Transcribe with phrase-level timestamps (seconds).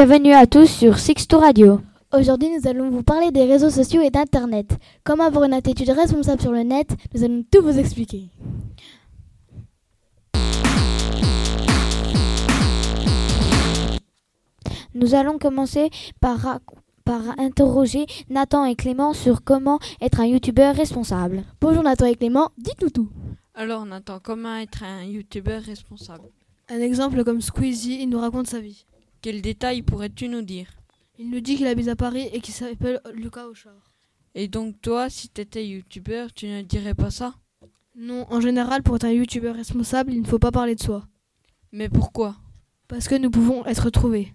[0.00, 1.80] Bienvenue à tous sur Sixto Radio.
[2.12, 4.78] Aujourd'hui, nous allons vous parler des réseaux sociaux et d'Internet.
[5.02, 8.28] Comment avoir une attitude responsable sur le net Nous allons tout vous expliquer.
[14.94, 15.90] Nous allons commencer
[16.20, 16.60] par,
[17.04, 21.42] par interroger Nathan et Clément sur comment être un youtubeur responsable.
[21.60, 23.08] Bonjour Nathan et Clément, dites-nous tout.
[23.52, 26.28] Alors Nathan, comment être un youtubeur responsable?
[26.68, 28.84] Un exemple comme Squeezie, il nous raconte sa vie.
[29.28, 30.68] Quels détails pourrais-tu nous dire?
[31.18, 33.92] Il nous dit qu'il habite à Paris et qu'il s'appelle Lucas Auchard.
[34.34, 37.34] Et donc toi, si tu étais youtubeur, tu ne dirais pas ça?
[37.94, 41.04] Non, en général, pour être un youtubeur responsable, il ne faut pas parler de soi.
[41.72, 42.36] Mais pourquoi?
[42.88, 44.32] Parce que nous pouvons être trouvés.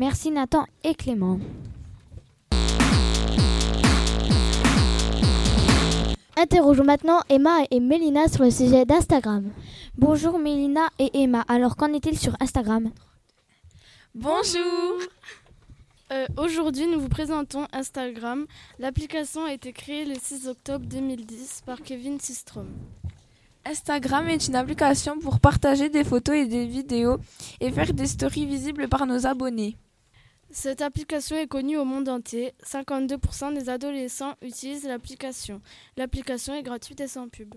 [0.00, 1.38] Merci Nathan et Clément.
[6.36, 9.48] Interrogeons maintenant Emma et Mélina sur le sujet d'Instagram.
[9.96, 11.44] Bonjour Mélina et Emma.
[11.46, 12.90] Alors qu'en est-il sur Instagram?
[14.20, 14.98] Bonjour
[16.10, 18.46] euh, Aujourd'hui, nous vous présentons Instagram.
[18.80, 22.66] L'application a été créée le 6 octobre 2010 par Kevin Systrom.
[23.64, 27.18] Instagram est une application pour partager des photos et des vidéos
[27.60, 29.76] et faire des stories visibles par nos abonnés.
[30.50, 32.54] Cette application est connue au monde entier.
[32.66, 35.60] 52% des adolescents utilisent l'application.
[35.96, 37.54] L'application est gratuite et sans pub.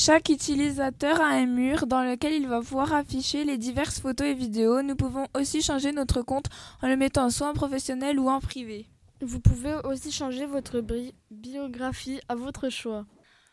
[0.00, 4.34] Chaque utilisateur a un mur dans lequel il va pouvoir afficher les diverses photos et
[4.34, 4.80] vidéos.
[4.80, 6.44] Nous pouvons aussi changer notre compte
[6.80, 8.86] en le mettant soit en professionnel ou en privé.
[9.20, 10.84] Vous pouvez aussi changer votre
[11.32, 13.06] biographie à votre choix.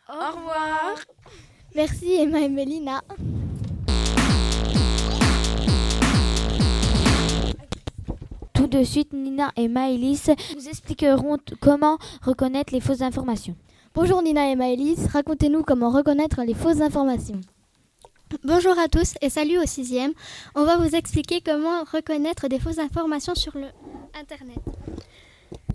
[0.07, 0.93] Au revoir.
[1.73, 3.01] Merci Emma et Mélina.
[8.53, 13.55] Tout de suite, Nina et Maëlys nous expliqueront comment reconnaître les fausses informations.
[13.95, 17.39] Bonjour Nina et Maëlys, racontez-nous comment reconnaître les fausses informations.
[18.43, 20.11] Bonjour à tous et salut au sixième.
[20.53, 23.67] On va vous expliquer comment reconnaître des fausses informations sur le
[24.19, 24.59] Internet.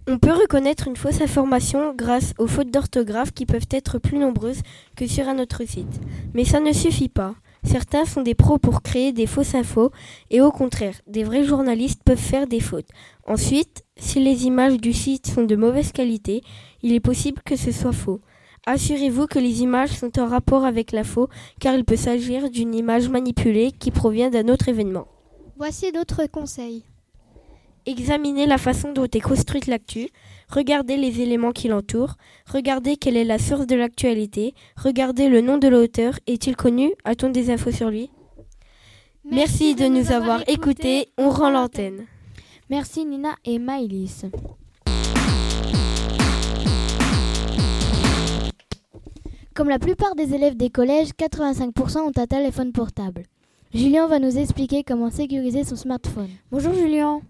[0.07, 4.61] On peut reconnaître une fausse information grâce aux fautes d'orthographe qui peuvent être plus nombreuses
[4.97, 6.01] que sur un autre site.
[6.35, 7.35] Mais ça ne suffit pas.
[7.65, 9.93] Certains sont des pros pour créer des fausses infos
[10.31, 12.89] et au contraire, des vrais journalistes peuvent faire des fautes.
[13.27, 16.43] Ensuite, si les images du site sont de mauvaise qualité,
[16.83, 18.21] il est possible que ce soit faux.
[18.67, 21.29] Assurez-vous que les images sont en rapport avec la faux
[21.61, 25.07] car il peut s'agir d'une image manipulée qui provient d'un autre événement.
[25.57, 26.85] Voici d'autres conseils.
[27.87, 30.09] Examinez la façon dont est construite l'actu,
[30.49, 32.17] regardez les éléments qui l'entourent,
[32.47, 37.31] regardez quelle est la source de l'actualité, regardez le nom de l'auteur, est-il connu, a-t-on
[37.31, 38.11] des infos sur lui?
[39.25, 42.07] Merci, de, nous avoir écoutés, on rend l'antenne.
[42.71, 44.27] Merci Nina et Maëlys.
[49.55, 53.25] Comme la plupart des élèves des collèges, 85% ont un téléphone portable.
[53.75, 56.31] Julien va nous expliquer comment sécuriser son smartphone.
[56.53, 57.21] Bonjour Julien.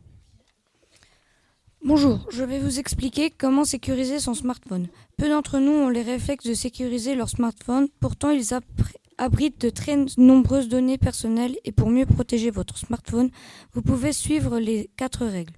[1.82, 4.88] Bonjour, je vais vous expliquer comment sécuriser son smartphone.
[5.16, 8.52] Peu d'entre nous ont les réflexes de sécuriser leur smartphone, pourtant ils
[9.20, 13.30] abritent de très nombreuses données personnelles et pour mieux protéger votre smartphone,
[13.74, 15.52] vous pouvez suivre les quatre règles.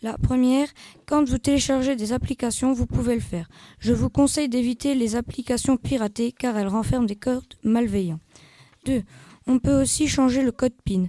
[0.00, 0.68] La première,
[1.06, 3.50] quand vous téléchargez des applications, vous pouvez le faire.
[3.80, 8.20] Je vous conseille d'éviter les applications piratées car elles renferment des codes malveillants.
[8.86, 9.02] 2.
[9.46, 11.06] On peut aussi changer le code PIN.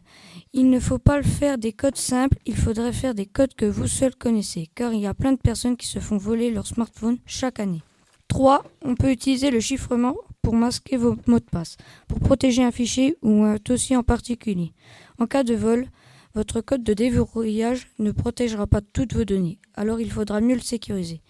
[0.54, 3.66] Il ne faut pas le faire des codes simples, il faudrait faire des codes que
[3.66, 6.66] vous seul connaissez, car il y a plein de personnes qui se font voler leur
[6.66, 7.84] smartphone chaque année.
[8.28, 8.64] 3.
[8.84, 13.18] On peut utiliser le chiffrement pour masquer vos mots de passe, pour protéger un fichier
[13.22, 14.74] ou un dossier en particulier.
[15.20, 15.88] En cas de vol,
[16.34, 20.62] votre code de déverrouillage ne protégera pas toutes vos données, alors il faudra mieux le
[20.62, 21.22] sécuriser.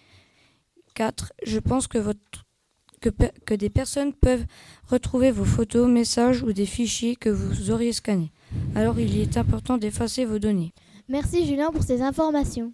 [0.94, 1.34] 4.
[1.46, 2.00] Je pense que,
[3.00, 4.46] que des personnes peuvent
[4.88, 8.32] retrouver vos photos, messages ou des fichiers que vous auriez scannés.
[8.76, 10.74] Alors il est important d'effacer vos données.
[11.08, 12.74] Merci Julien pour ces informations.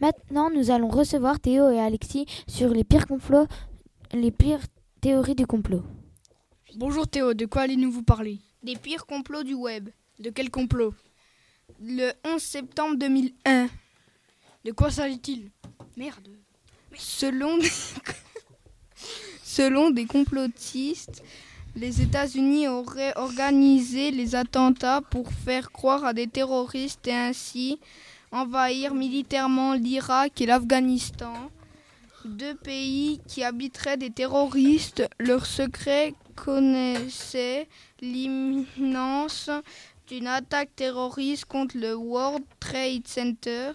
[0.00, 3.46] Maintenant, nous allons recevoir Théo et Alexis sur les pires complots,
[4.12, 4.64] les pires
[5.02, 5.82] théories du complot.
[6.76, 8.38] Bonjour Théo, de quoi allez-nous vous parler?
[8.62, 9.90] Des pires complots du web.
[10.18, 10.94] De quel complot?
[11.82, 13.68] Le 11 septembre 2001.
[14.64, 15.50] De quoi s'agit-il?
[15.98, 16.28] Merde.
[16.94, 17.68] Selon des...
[19.44, 21.22] Selon des complotistes,
[21.76, 27.78] les États-Unis auraient organisé les attentats pour faire croire à des terroristes et ainsi
[28.32, 31.34] envahir militairement l'Irak et l'Afghanistan.
[32.24, 37.66] Deux pays qui habiteraient des terroristes, leurs secrets connaissaient
[38.00, 39.50] l'imminence
[40.06, 43.72] d'une attaque terroriste contre le World Trade Center.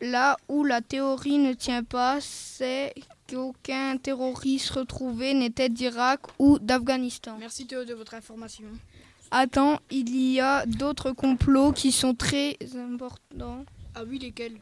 [0.00, 2.94] Là où la théorie ne tient pas, c'est
[3.28, 7.36] qu'aucun terroriste retrouvé n'était d'Irak ou d'Afghanistan.
[7.38, 8.66] Merci Théo de votre information.
[9.32, 13.64] Attends, il y a d'autres complots qui sont très importants.
[13.94, 14.58] Ah oui, lesquels?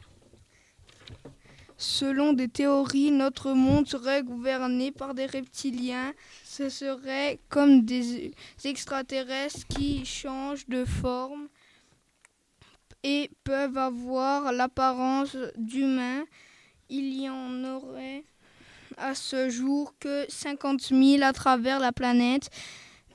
[1.77, 6.13] Selon des théories, notre monde serait gouverné par des reptiliens.
[6.43, 8.33] Ce serait comme des
[8.65, 11.47] extraterrestres qui changent de forme
[13.03, 16.25] et peuvent avoir l'apparence d'humains.
[16.89, 18.23] Il y en aurait
[18.97, 22.49] à ce jour que 50 000 à travers la planète,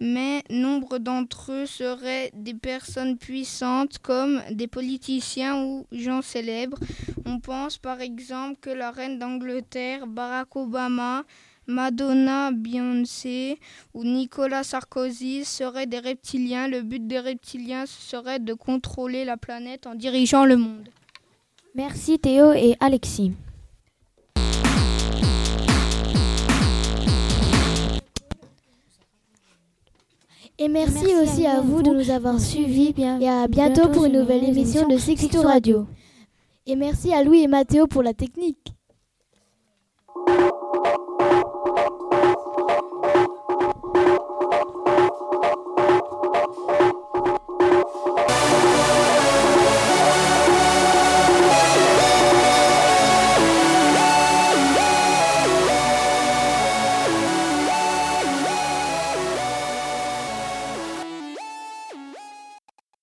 [0.01, 6.79] mais nombre d'entre eux seraient des personnes puissantes comme des politiciens ou gens célèbres.
[7.25, 11.25] On pense par exemple que la reine d'Angleterre, Barack Obama,
[11.67, 13.59] Madonna, Beyoncé
[13.95, 16.69] ou Nicolas Sarkozy seraient des reptiliens.
[16.69, 20.89] Le but des reptiliens serait de contrôler la planète en dirigeant le monde.
[21.75, 23.33] Merci Théo et Alexis.
[30.57, 34.45] Et merci, aussi à vous de nous avoir suivis et à bientôt pour une nouvelle
[34.45, 35.87] émission de Sixto Radio.
[36.67, 38.73] Et merci à Louis et Mathéo pour la technique.